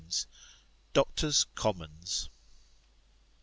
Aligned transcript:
DOCTORS' 0.93 1.43
COMMONS. 1.53 2.31